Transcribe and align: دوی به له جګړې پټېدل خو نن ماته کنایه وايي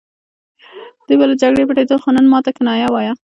دوی 1.05 1.17
به 1.19 1.25
له 1.29 1.35
جګړې 1.41 1.67
پټېدل 1.69 1.97
خو 2.03 2.09
نن 2.15 2.25
ماته 2.33 2.51
کنایه 2.57 2.87
وايي 2.93 3.11